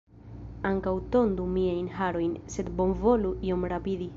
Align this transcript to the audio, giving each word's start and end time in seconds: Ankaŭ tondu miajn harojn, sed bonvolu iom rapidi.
Ankaŭ 0.69 0.93
tondu 1.15 1.45
miajn 1.57 1.91
harojn, 1.99 2.35
sed 2.55 2.73
bonvolu 2.81 3.35
iom 3.51 3.69
rapidi. 3.75 4.09